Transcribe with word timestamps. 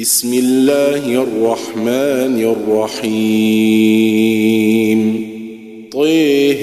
بسم 0.00 0.32
الله 0.34 1.22
الرحمن 1.22 2.56
الرحيم. 2.56 3.10
طه 5.92 6.62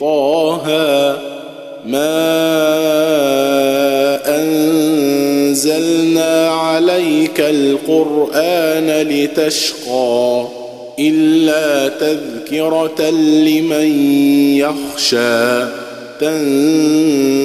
طه 0.00 0.66
ما 1.86 2.14
أنزلنا 4.42 6.48
عليك 6.48 7.40
القرآن 7.40 9.06
لتشقى 9.08 10.46
إلا 10.98 11.88
تذكرة 11.88 13.10
لمن 13.20 13.88
يخشى 14.58 15.64
تنزيلا 16.20 17.44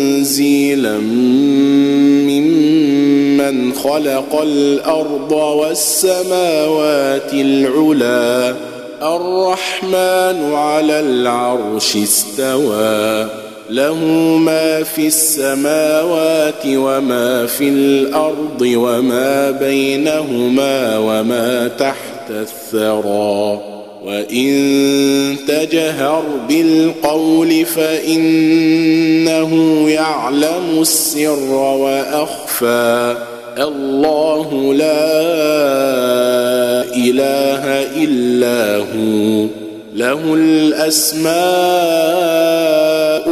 ممن 3.51 3.73
خلق 3.73 4.41
الأرض 4.41 5.31
والسماوات 5.31 7.33
العلا 7.33 8.55
الرحمن 9.01 10.53
على 10.53 10.99
العرش 10.99 11.95
استوى 11.95 13.27
له 13.69 13.95
ما 14.37 14.83
في 14.83 15.07
السماوات 15.07 16.65
وما 16.65 17.45
في 17.45 17.69
الأرض 17.69 18.61
وما 18.61 19.51
بينهما 19.51 20.97
وما 20.97 21.67
تحت 21.67 22.29
الثرى 22.29 23.59
وإن 24.05 25.35
تجهر 25.47 26.23
بالقول 26.49 27.65
فإنه 27.65 29.53
يعلم 29.89 30.81
السر 30.81 31.51
وأخفى 31.53 33.17
الله 33.61 34.73
لا 34.73 35.11
إله 36.95 37.63
إلا 38.03 38.77
هو. 38.77 39.47
له 39.95 40.33
الأسماء 40.33 41.29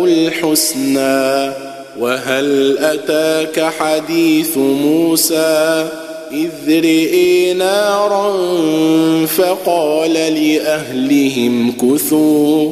الحسنى 0.06 1.52
وهل 2.00 2.78
أتاك 2.78 3.74
حديث 3.80 4.58
موسى؟ 4.58 5.88
إذ 6.32 6.80
رئي 6.80 7.54
نارا 7.54 8.36
فقال 9.26 10.14
لأهلهم 10.14 11.72
كثوا. 11.72 12.72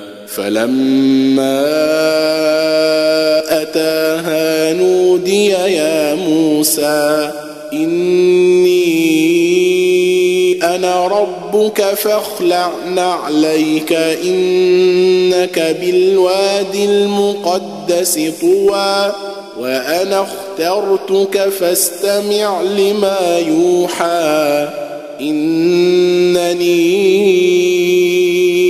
فلما 0.35 1.61
أتاها 3.61 4.73
نودي 4.73 5.45
يا 5.49 6.15
موسى 6.15 7.31
إني 7.73 8.71
أنا 10.75 11.07
ربك 11.07 11.81
فاخلع 11.81 12.71
نعليك 12.95 13.93
إنك 14.23 15.77
بالوادي 15.81 16.85
المقدس 16.85 18.19
طوى 18.41 19.11
وأنا 19.59 20.25
اخترتك 20.27 21.49
فاستمع 21.49 22.61
لما 22.61 23.39
يوحى 23.47 24.67
إنني 25.21 26.71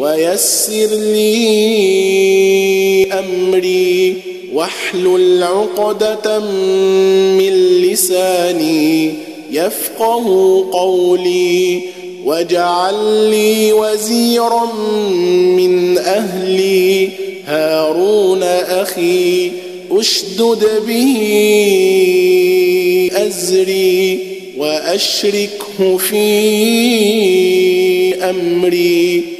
ويسر 0.00 0.86
لي 0.96 1.52
أمري 3.12 4.16
واحلل 4.52 5.42
عقدة 5.42 6.38
من 7.38 7.52
لساني 7.82 9.12
يفقه 9.50 10.24
قولي 10.72 11.80
واجعل 12.24 12.94
لي 13.30 13.72
وزيرا 13.72 14.72
من 15.56 15.98
أهلي 15.98 17.08
هارون 17.46 18.42
أخي 18.42 19.50
أشدد 19.90 20.68
به 20.86 21.16
أزري 23.12 24.18
وأشركه 24.56 25.96
في 25.96 26.24
أمري 28.30 29.39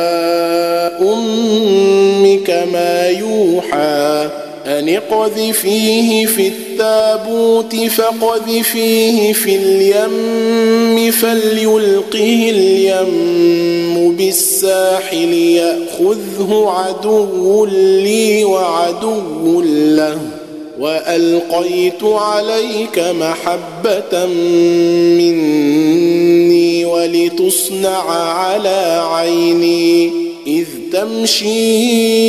ما 2.73 3.07
يوحى 3.07 4.29
أن 4.65 4.89
اقذفيه 4.89 6.25
في 6.25 6.47
التابوت 6.47 7.75
فقذفيه 7.75 9.33
في 9.33 9.55
اليم 9.55 11.11
فليلقه 11.11 12.49
اليم 12.49 14.15
بالساحل 14.15 15.33
يأخذه 15.33 16.73
عدو 16.77 17.65
لي 17.65 18.43
وعدو 18.43 19.61
له 19.95 20.17
وألقيت 20.79 22.03
عليك 22.03 22.99
محبة 22.99 24.25
مني 25.17 26.85
ولتصنع 26.85 28.09
على 28.11 29.03
عيني 29.11 30.11
إذ 30.47 30.67
تمشي. 30.91 32.21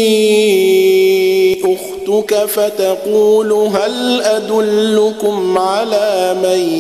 أختك 1.53 2.35
فتقول 2.35 3.53
هل 3.53 4.23
أدلكم 4.23 5.59
على 5.59 6.37
من 6.43 6.75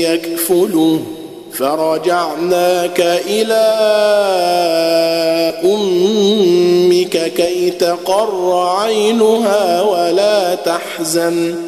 يكفله؟ 0.00 1.00
فرجعناك 1.52 3.00
إلى 3.28 3.64
أمك 5.64 7.32
كي 7.36 7.70
تقر 7.70 8.52
عينها 8.52 9.82
ولا 9.82 10.54
تحزن. 10.54 11.67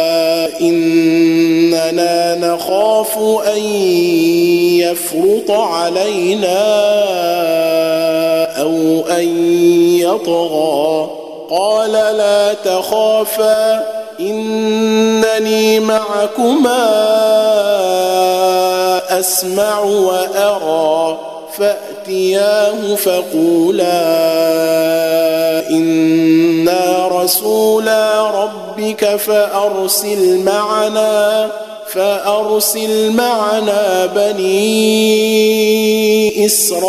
اننا 1.91 2.35
نخاف 2.35 3.17
أن 3.53 3.63
يفرط 4.79 5.51
علينا 5.51 6.61
أو 8.61 9.03
أن 9.09 9.55
يطغى. 9.99 11.09
قال 11.49 11.91
لا 11.91 12.53
تخافا 12.53 13.83
إنني 14.19 15.79
معكما 15.79 16.89
أسمع 19.19 19.79
وأرى. 19.79 21.17
فأتياه 21.57 22.95
فقولا 22.95 24.01
إنا 25.69 27.07
رسولا 27.07 28.29
ربك 28.29 29.15
فأرسل 29.15 30.43
معنا. 30.43 31.51
فأرسل 31.93 33.11
معنا 33.11 34.05
بني 34.15 34.85
إسرائيل 36.45 36.87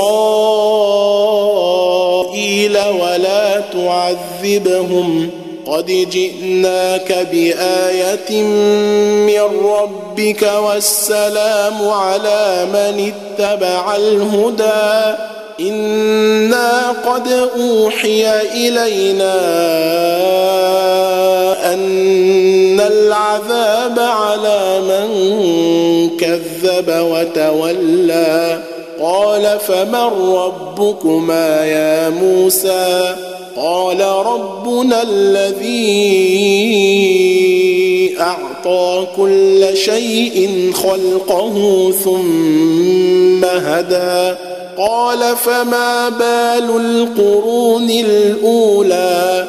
ولا 3.01 3.61
تعذبهم 3.73 5.31
قد 5.67 5.87
جئناك 5.87 7.29
بآية 7.33 8.43
من 9.27 9.41
ربك 9.65 10.53
والسلام 10.67 11.89
على 11.89 12.67
من 12.73 13.13
اتبع 13.13 13.97
الهدى. 13.97 15.17
إنا 15.61 16.95
قد 17.07 17.49
أوحي 17.57 18.41
إلينا 18.41 19.35
أن 21.75 21.81
العذاب 22.87 23.99
على 23.99 24.81
من 24.81 25.09
كذب 26.17 26.89
وتولى 26.89 28.63
قال 29.01 29.59
فمن 29.61 30.35
ربكما 30.35 31.67
يا 31.67 32.09
موسى 32.09 33.15
قال 33.57 34.01
ربنا 34.01 35.03
الذي 35.03 35.93
اعطى 38.21 39.07
كل 39.17 39.77
شيء 39.77 40.71
خلقه 40.75 41.91
ثم 42.05 43.45
هدى 43.45 44.37
قال 44.79 45.37
فما 45.37 46.09
بال 46.09 46.77
القرون 46.81 47.91
الاولى 47.91 49.49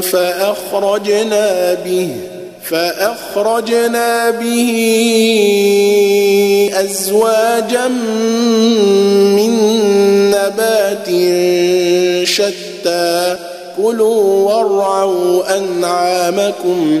فأخرجنا 0.00 1.74
به 1.74 2.08
فأخرجنا 2.64 4.30
به 4.30 4.72
أزواجا 6.74 7.88
من 9.36 9.52
نبات 10.30 11.08
شتى 12.28 13.36
كلوا 13.76 14.52
وارعوا 14.52 15.58
أنعامكم 15.58 17.00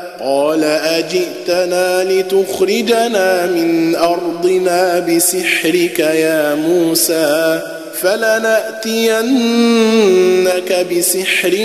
قال 0.23 0.63
أجئتنا 0.63 2.03
لتخرجنا 2.03 3.45
من 3.45 3.95
أرضنا 3.95 4.99
بسحرك 4.99 5.99
يا 5.99 6.55
موسى 6.55 7.61
فلنأتينك 8.01 9.27
بسحر 10.91 11.57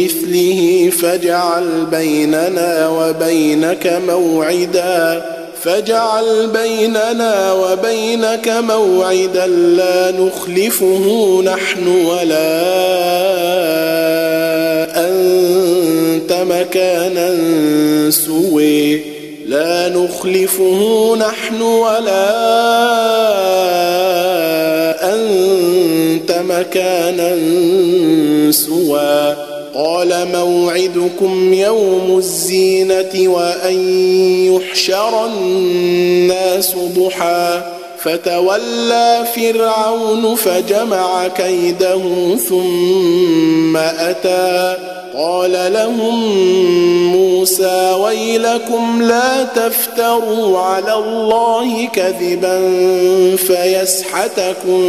مثله 0.00 0.90
فاجعل 1.02 1.86
بيننا 1.90 2.88
وبينك 2.88 4.00
موعدا 4.08 5.22
فاجعل 5.62 6.46
بيننا 6.46 7.52
وبينك 7.52 8.48
موعدا 8.48 9.46
لا 9.46 10.10
نخلفه 10.10 11.42
نحن 11.44 11.88
ولا 11.88 13.29
مكانا 16.60 17.30
سوي. 18.10 19.00
لا 19.46 19.88
نخلفه 19.88 21.16
نحن 21.16 21.62
ولا 21.62 22.30
أنت 25.14 26.32
مكانا 26.32 27.36
سوى. 28.50 29.36
قال 29.74 30.28
موعدكم 30.32 31.52
يوم 31.52 32.18
الزينة 32.18 33.28
وأن 33.28 33.78
يحشر 34.54 35.26
الناس 35.26 36.74
ضحى. 36.96 37.62
فتولى 37.98 39.24
فرعون 39.36 40.34
فجمع 40.34 41.28
كيده 41.28 42.00
ثم 42.48 43.76
أتى. 43.76 44.76
قال 45.16 45.72
لهم 45.72 46.36
موسى 47.12 47.96
ويلكم 48.00 49.02
لا 49.02 49.44
تفتروا 49.44 50.58
على 50.58 50.94
الله 50.94 51.86
كذبا 51.86 52.60
فيسحتكم 53.36 54.82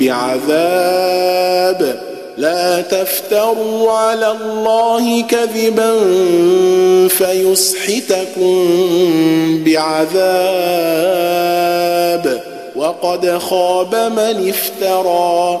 بعذاب. 0.00 2.00
لا 2.36 2.80
تفتروا 2.80 3.90
على 3.90 4.30
الله 4.30 5.22
كذبا 5.22 5.92
فيسحتكم 7.08 8.68
بعذاب. 9.64 10.20
وقد 12.76 13.38
خاب 13.38 13.94
من 13.94 14.48
افترى. 14.48 15.60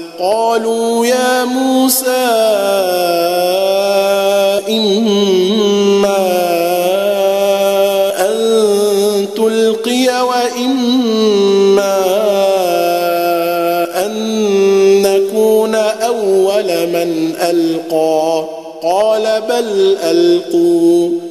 قالوا 0.21 1.05
يا 1.05 1.45
موسى 1.45 2.27
إما 4.69 6.17
أن 8.19 9.27
تلقي 9.35 10.21
وإما 10.23 11.97
أن 14.05 14.13
نكون 15.01 15.75
أول 15.75 16.87
من 16.87 17.33
ألقى. 17.41 18.45
قال 18.83 19.41
بل 19.49 19.97
ألقوا. 20.03 21.30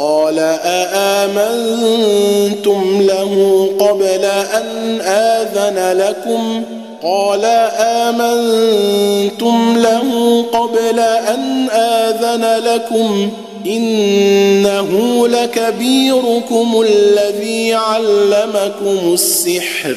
قال 0.00 0.38
أآمنتم 0.64 1.82
له 3.02 3.66
قبل 3.78 4.24
أن 4.24 5.00
آذن 5.00 5.98
لكم؟ 5.98 6.62
قال 7.02 7.44
آمنتم 7.78 9.78
له 9.78 10.42
قبل 10.52 11.00
أن 11.00 11.70
آذن 11.70 12.44
لكم؟ 12.64 13.30
إنه 13.66 15.28
لكبيركم 15.28 16.84
الذي 16.88 17.74
علمكم 17.74 19.14
السحر. 19.14 19.96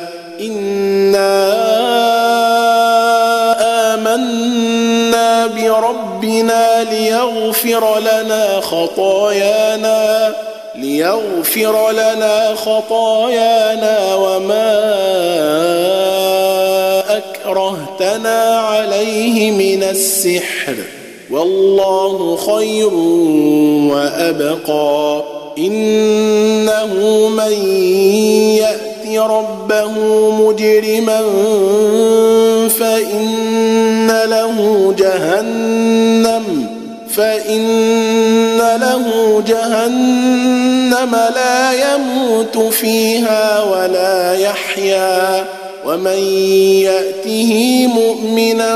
بربنا 6.41 6.83
ليغفر 6.83 7.99
لنا 7.99 8.61
خطايانا 8.61 10.33
ليغفر 10.75 11.91
لنا 11.91 12.55
خطايانا 12.55 14.15
وما 14.15 14.81
أكرهتنا 17.09 18.59
عليه 18.59 19.51
من 19.51 19.83
السحر. 19.83 20.75
والله 21.31 22.35
خير 22.35 22.93
وأبقى. 23.93 25.23
إنه 25.57 26.93
من 27.27 27.53
يأت 28.57 29.17
ربه 29.17 29.91
مجرما 30.31 31.21
فإن 32.79 34.07
له 34.25 34.93
جهنم 34.97 35.60
فإن 37.15 38.57
له 38.57 39.05
جهنم 39.47 41.15
لا 41.35 41.93
يموت 41.93 42.57
فيها 42.57 43.63
ولا 43.63 44.33
يحيا 44.33 45.45
ومن 45.85 46.17
يأته 46.83 47.87
مؤمنا 47.87 48.75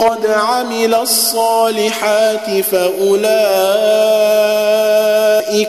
قد 0.00 0.26
عمل 0.26 0.94
الصالحات 0.94 2.60
فأولئك 2.70 3.28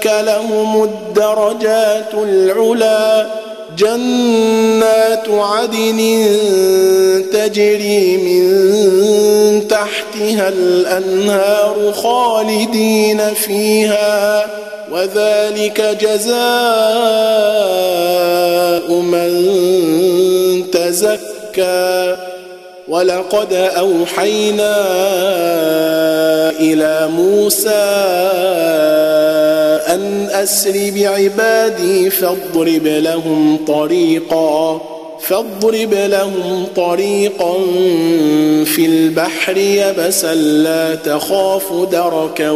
لهم 0.05 0.83
الدرجات 0.83 2.13
العلى 2.13 3.27
جنات 3.77 5.29
عدن 5.29 6.25
تجري 7.33 8.17
من 8.17 8.49
تحتها 10.19 10.49
الأنهار 10.49 11.93
خالدين 11.93 13.33
فيها 13.33 14.45
وذلك 14.91 15.97
جزاء 16.01 16.39
من 18.93 19.29
تزكى. 20.71 22.15
ولقد 22.87 23.53
أوحينا 23.53 24.75
إلى 26.59 27.07
موسى 27.07 27.69
أن 29.87 30.29
أسر 30.31 30.91
بعبادي 30.95 32.09
فاضرب 32.09 32.87
لهم 32.87 33.65
طريقا. 33.67 34.81
فاضرب 35.29 35.93
لهم 35.93 36.65
طريقا 36.75 37.53
في 38.65 38.85
البحر 38.85 39.57
يبسا 39.57 40.35
لا 40.35 40.95
تخاف 40.95 41.73
دركا 41.91 42.49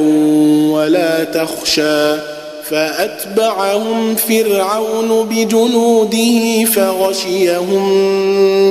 ولا 0.73 1.23
تخشى 1.23 2.15
فأتبعهم 2.63 4.15
فرعون 4.15 5.27
بجنوده 5.29 6.65
فغشيهم 6.65 7.89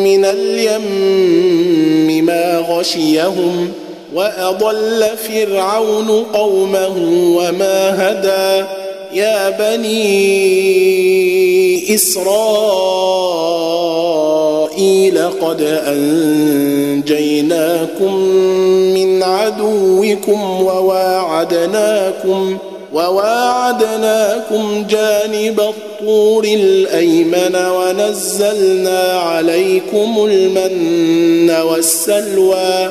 من 0.04 0.24
اليم 0.24 2.26
ما 2.26 2.64
غشيهم 2.68 3.72
وأضل 4.14 5.04
فرعون 5.28 6.24
قومه 6.32 6.96
وما 7.36 7.96
هدى 7.98 8.66
يا 9.12 9.50
بني 9.50 10.52
إسرائيل 11.94 13.81
قد 15.40 15.62
انجيناكم 16.92 18.14
من 18.94 19.22
عدوكم 19.22 20.62
وواعدناكم 20.62 22.58
وواعدناكم 22.92 24.86
جانب 24.90 25.60
الطور 25.60 26.44
الايمن 26.44 27.56
ونزلنا 27.56 29.12
عليكم 29.12 30.28
المن 30.30 31.50
والسلوى 31.50 32.90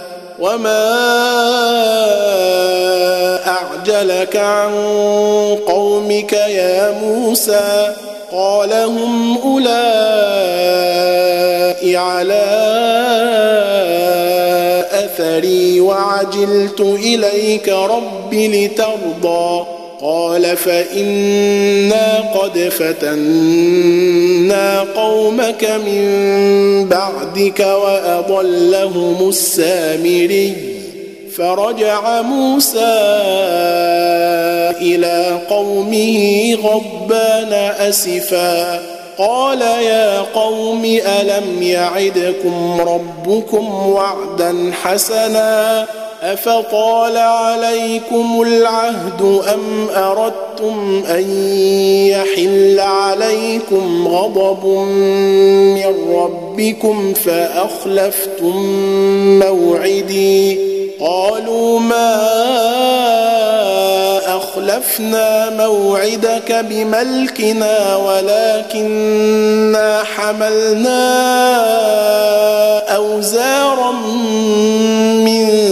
وما 0.41 0.89
اعجلك 3.47 4.35
عن 4.35 4.73
قومك 5.67 6.33
يا 6.33 6.91
موسى 6.91 7.95
قال 8.31 8.73
هم 8.73 9.37
اولئك 9.37 10.31
على 11.95 12.43
اثري 14.91 15.81
وعجلت 15.81 16.81
اليك 16.81 17.69
رب 17.69 18.33
لترضى 18.33 19.80
قال 20.01 20.57
فإنا 20.57 22.19
قد 22.33 22.59
فتنا 22.59 23.19
قومك 24.79 25.63
من 25.85 26.05
بعدك 26.89 27.59
وأضلهم 27.59 29.29
السامري. 29.29 30.53
فرجع 31.37 32.21
موسى 32.21 32.97
إلى 34.81 35.39
قومه 35.49 36.53
غضبان 36.63 37.53
أسفا. 37.79 38.81
قال 39.17 39.61
يا 39.61 40.19
قوم 40.19 40.85
ألم 40.85 41.63
يعدكم 41.63 42.81
ربكم 42.81 43.89
وعدا 43.89 44.71
حسنا؟ 44.83 45.85
أفطال 46.21 47.17
عليكم 47.17 48.41
العهد 48.41 49.41
أم 49.53 49.89
أردتم 49.95 51.03
أن 51.09 51.29
يحل 52.07 52.79
عليكم 52.79 54.07
غضب 54.07 54.65
من 54.65 56.15
ربكم 56.15 57.13
فأخلفتم 57.13 58.55
موعدي؟ 59.39 60.71
قالوا 60.99 61.79
ما 61.79 62.21
أخلفنا 64.37 65.49
موعدك 65.49 66.65
بملكنا 66.69 67.95
ولكننا 67.95 69.23
حملنا 70.03 71.21
أوزارا 72.95 73.91
من 75.25 75.71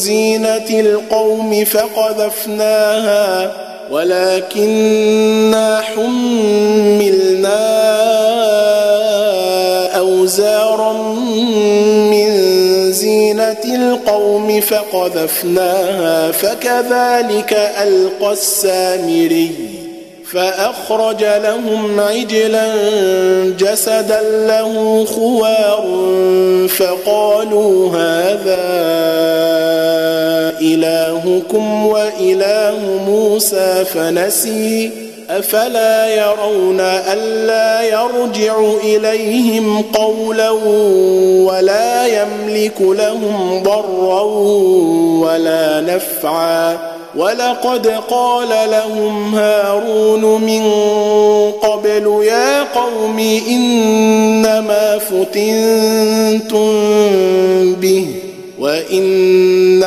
زينة 0.00 0.70
القوم 0.70 1.64
فقذفناها 1.64 3.52
ولكننا 3.90 5.80
حملنا 5.80 7.60
أوزارا 9.98 10.92
من 12.10 12.30
زينة 12.92 13.64
القوم 13.64 14.60
فقذفناها 14.60 16.32
فكذلك 16.32 17.70
ألقى 17.82 18.32
السامري 18.32 19.50
فأخرج 20.32 21.24
لهم 21.24 22.00
عجلا 22.00 22.66
جسدا 23.58 24.20
له 24.46 25.04
خوار 25.04 25.84
فقالوا 26.68 27.90
هذا 27.96 29.49
إلهكم 30.60 31.86
وإله 31.86 32.78
موسى 33.06 33.84
فنسي. 33.84 34.90
أفلا 35.30 36.14
يرون 36.14 36.80
ألا 36.80 37.82
يرجع 37.82 38.60
إليهم 38.84 39.82
قولا 39.82 40.50
ولا 41.50 42.06
يملك 42.06 42.80
لهم 42.80 43.62
ضرا 43.62 44.22
ولا 45.28 45.80
نفعا. 45.80 46.90
ولقد 47.16 47.86
قال 48.10 48.48
لهم 48.70 49.34
هارون 49.34 50.40
من 50.40 50.62
قبل 51.50 52.24
يا 52.24 52.62
قوم 52.62 53.18
إنما 53.48 54.98
فتنتم 54.98 56.64
به 57.74 58.06
وإن 58.58 59.84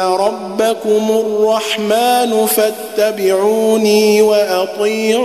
ربكم 0.54 1.26
الرحمن 1.26 2.46
فاتبعوني 2.46 4.22
وأطيعوا 4.22 5.24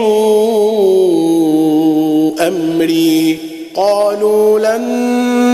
أمري. 2.49 3.39
قالوا 3.77 4.59
لن 4.59 4.83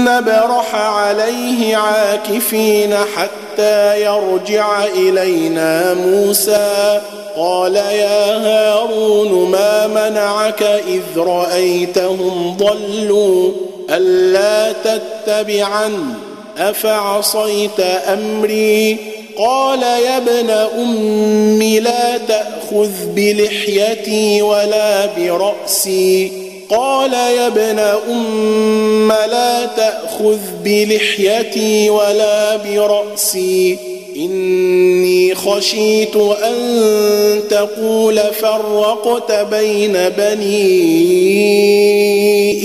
نبرح 0.05 0.75
عليه 0.75 1.77
عاكفين 1.77 2.95
حتى 2.95 4.03
يرجع 4.03 4.85
إلينا 4.85 5.95
موسى. 5.95 7.01
قال 7.37 7.77
يا 7.77 8.37
هارون 8.37 9.51
ما 9.51 9.87
منعك 9.87 10.63
إذ 10.63 11.03
رأيتهم 11.19 12.57
ضلوا؟ 12.59 13.51
ألا 13.91 14.73
تتبعن؟ 14.73 16.15
أفعصيت 16.59 17.81
أمري؟ 17.81 19.13
قال 19.38 19.83
يا 19.83 20.16
ابن 20.16 20.51
أم 20.51 21.62
لا 21.62 22.18
تأخذ 22.18 22.90
بلحيتي 23.14 24.42
ولا 24.42 25.07
برأسي. 25.07 26.33
قال 26.70 27.12
يا 27.12 27.47
ابن 27.47 27.79
أم 27.79 29.09
لا 29.09 29.66
تأخذ 29.66 30.38
بلحيتي 30.64 31.90
ولا 31.90 32.57
برأسي. 32.57 33.79
إني 34.16 35.35
خشيت 35.35 36.16
أن 36.16 37.40
تقول 37.51 38.20
فرقت 38.40 39.33
بين 39.33 39.92
بني 39.92 40.94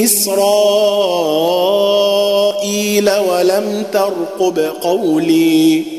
إسرائيل 0.04 0.70
ولم 3.10 3.84
ترقب 3.94 4.60
قولي. 4.82 5.99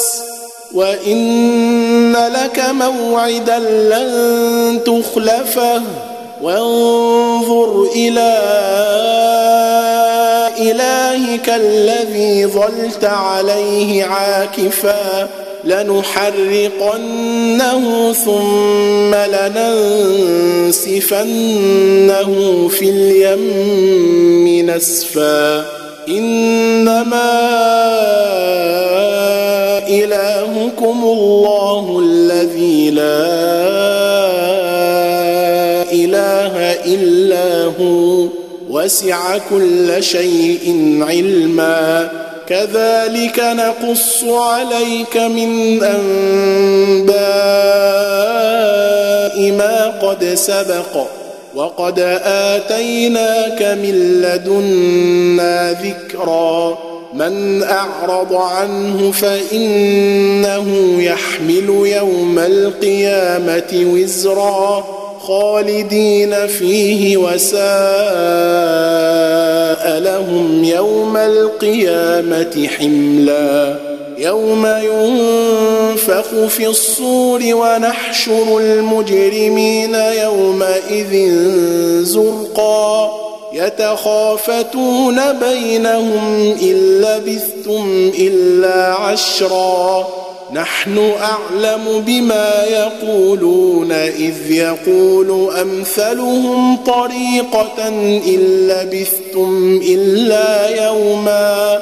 وإن 0.73 2.13
لك 2.13 2.63
موعدا 2.71 3.59
لن 3.59 4.79
تخلفه 4.85 5.81
وانظر 6.41 7.87
إلى 7.95 8.37
إلهك 10.59 11.49
الذي 11.49 12.45
ظلت 12.45 13.03
عليه 13.03 14.03
عاكفا 14.05 15.29
لنحرقنه 15.63 17.03
ثم 18.13 19.15
لننسفنه 20.75 21.07
في 22.67 22.89
اليم 22.89 24.69
نسفا 24.69 25.80
إنما 26.11 27.31
إلهكم 29.87 31.03
الله 31.03 31.99
الذي 32.05 32.91
لا 32.91 33.27
إله 35.91 36.57
إلا 36.85 37.65
هو. 37.81 38.27
وسع 38.69 39.37
كل 39.37 40.03
شيء 40.03 40.97
علما. 41.01 42.09
كذلك 42.47 43.39
نقص 43.39 44.23
عليك 44.23 45.17
من 45.17 45.83
أنباء 45.83 47.11
ما 49.51 49.87
قد 49.87 50.25
سبق. 50.33 51.20
وقد 51.55 51.99
آتيناك 52.25 53.61
من 53.61 54.21
لدنا 54.21 55.71
ذكرًا. 55.71 56.77
من 57.13 57.63
أعرض 57.63 58.33
عنه 58.33 59.11
فإنه 59.11 60.97
يحمل 61.03 61.69
يوم 61.85 62.39
القيامة 62.39 63.93
وزرا. 63.93 64.83
خالدين 65.21 66.47
فيه 66.47 67.17
وساء 67.17 67.61
لهم 69.99 70.63
يوم 70.63 71.17
القيامة 71.17 72.67
حملا. 72.77 73.75
يوم 74.17 74.65
ينفخ 75.91 76.47
في 76.47 76.67
الصور 76.67 77.41
ونحشر 77.43 78.57
المجرمين 78.57 79.95
يومئذ 79.95 81.29
زرقا. 82.03 83.11
يتخافتون 83.53 85.19
بينهم 85.33 86.55
إن 86.61 87.01
لبثتم 87.01 88.11
إلا 88.19 88.93
عشرا. 88.93 90.07
نحن 90.53 91.11
أعلم 91.21 92.03
بما 92.07 92.63
يقولون 92.63 93.91
إذ 93.91 94.51
يقول 94.51 95.55
أمثلهم 95.61 96.77
طريقة 96.77 97.87
إن 98.27 98.67
لبثتم 98.67 99.81
إلا 99.87 100.85
يوما. 100.85 101.81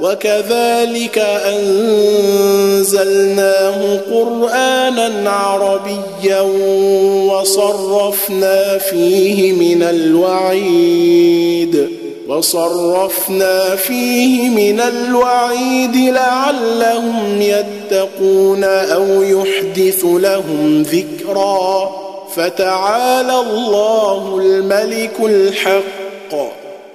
وكذلك 0.00 1.18
أنزلناه 2.78 4.00
قرآنا 4.10 5.30
عربيا 5.30 6.40
وصرفنا 7.30 8.78
فيه 8.78 9.52
من 9.52 9.82
الوعيد 9.82 11.26
وصرفنا 12.28 13.76
فيه 13.76 14.48
من 14.48 14.80
الوعيد 14.80 15.96
لعلهم 15.96 17.42
يتقون 17.42 18.64
أو 18.64 19.22
يحدث 19.22 20.04
لهم 20.04 20.82
ذكرا. 20.82 21.90
فتعالى 22.36 23.40
الله 23.40 24.38
الملك 24.42 25.12
الحق. 25.20 26.65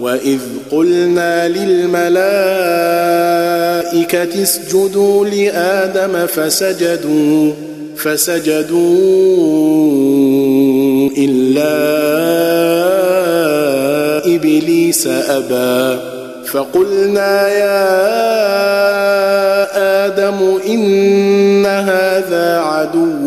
واذ 0.00 0.40
قلنا 0.70 1.48
للملائكه 1.48 2.18
اسجدوا 4.42 5.26
لادم 5.26 6.26
فسجدوا 6.26 7.52
فسجدوا 7.96 8.78
الا 11.18 11.74
ابليس 14.34 15.06
ابى. 15.06 16.00
فقلنا 16.52 17.48
يا 17.48 17.88
آدم 20.06 20.58
ان 20.68 21.66
هذا 21.66 22.58
عدو 22.58 23.17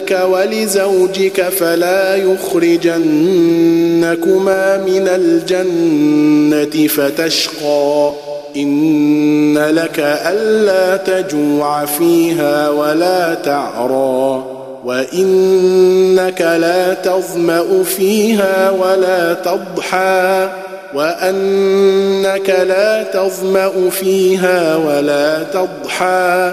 لك 0.00 0.20
ولزوجك 0.30 1.42
فلا 1.42 2.16
يخرجنكما 2.16 4.76
من 4.76 5.08
الجنة 5.08 6.86
فتشقى. 6.86 8.12
إن 8.56 9.58
لك 9.58 10.00
ألا 10.00 10.96
تجوع 10.96 11.84
فيها 11.84 12.70
ولا 12.70 13.34
تعرى. 13.34 14.44
وإنك 14.84 16.40
لا 16.40 16.94
تظمأ 16.94 17.84
فيها 17.84 18.70
ولا 18.70 19.34
تضحى. 19.34 20.48
وأنك 20.94 22.50
لا 22.50 23.02
تظمأ 23.02 23.90
فيها 23.90 24.76
ولا 24.76 25.42
تضحى. 25.42 26.52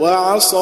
وعصى 0.00 0.56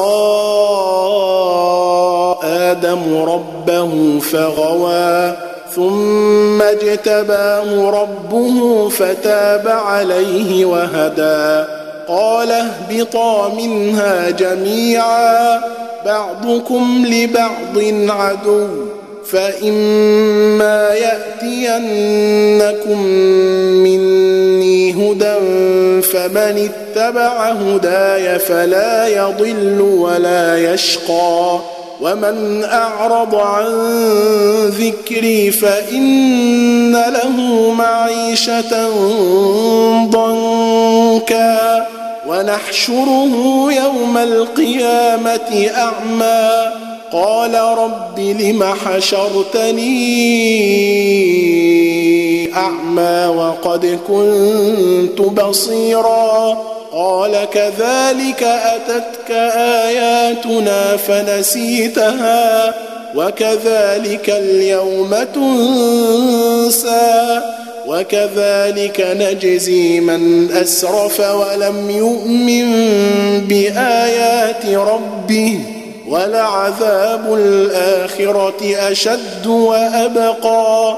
آدم 2.43 3.23
ربه 3.23 4.19
فغوى 4.19 5.35
ثم 5.75 6.61
اجتباه 6.61 7.89
ربه 7.89 8.89
فتاب 8.89 9.67
عليه 9.67 10.65
وهدى 10.65 11.67
قال 12.07 12.51
اهبطا 12.51 13.53
منها 13.53 14.29
جميعا 14.29 15.61
بعضكم 16.05 17.05
لبعض 17.07 17.77
عدو 18.11 18.67
مني 19.33 19.67
هدى 20.61 21.77
فمن 26.27 26.69
اتبع 26.69 27.51
هداي 27.51 28.39
فلا 28.39 29.07
يضل 29.07 29.81
ولا 29.81 30.73
يشقى. 30.73 31.59
ومن 32.01 32.63
أعرض 32.63 33.35
عن 33.35 33.65
ذكري 34.67 35.51
فإن 35.51 36.91
له 36.91 37.69
معيشة 37.71 38.89
ضنكا. 40.05 41.85
ونحشره 42.27 43.67
يوم 43.83 44.17
القيامة 44.17 45.69
أعمى. 45.75 46.49
قال 47.11 47.53
رب 47.53 48.19
لم 48.19 48.63
حشرتني 48.63 50.07
أعمى 52.57 53.25
وقد 53.25 53.99
كنت 54.07 55.21
بصيرا. 55.21 56.57
قال 56.91 57.47
كذلك 57.53 58.43
أتتك 58.43 59.31
آياتنا 59.85 60.97
فنسيتها 60.97 62.73
وكذلك 63.15 64.29
اليوم 64.29 65.15
تنسى 65.35 67.11
وكذلك 67.87 69.07
نجزي 69.19 69.99
من 69.99 70.51
أسرف 70.51 71.19
ولم 71.19 71.89
يؤمن 71.89 72.67
بآيات 73.47 74.65
ربه 74.65 75.59
ولعذاب 76.07 77.33
الآخرة 77.33 78.75
أشد 78.91 79.47
وأبقى. 79.47 80.97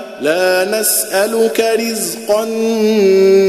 لا 0.21 0.79
نسألك 0.79 1.59
رزقا 1.79 2.45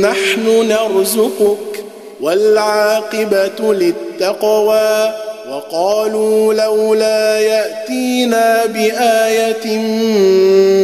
نحن 0.01 0.69
نرزقك 0.69 1.85
والعاقبة 2.21 3.75
للتقوى. 3.75 5.13
وقالوا 5.51 6.55
لولا 6.55 7.41
يأتينا 7.41 8.67
بآية 8.67 9.79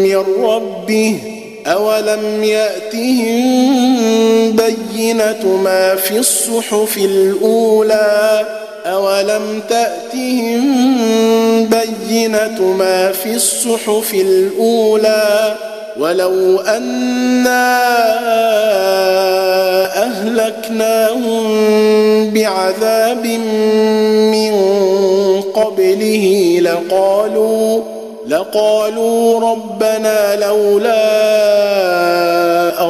من 0.03 0.45
ربه 0.45 1.19
أولم 1.67 2.45
يأتهم 2.45 3.37
بينة 4.57 5.61
ما 5.65 5.95
في 5.97 6.19
الصحف 6.19 6.97
الأولى؟ 6.97 8.47
أولم 8.87 9.63
تأتهم 9.69 10.65
بينة 11.65 12.63
ما 12.79 13.13
في 13.13 13.35
الصحف 13.35 14.15
الأولى؟ 14.15 15.57
ولو 15.99 16.61
أنا 16.61 17.79
أهلكناهم 20.03 21.45
بعذاب 22.31 23.27
من 24.35 24.53
قبله 25.55 26.59
لقالوا 26.63 27.83
لقالوا 28.29 29.41
ربنا 29.41 30.37
لولا 30.37 31.09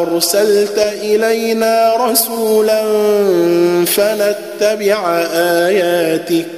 أرسلت 0.01 0.79
إلينا 1.03 1.93
رسولا 1.97 2.83
فنتبع 3.87 5.19
آياتك. 5.35 6.58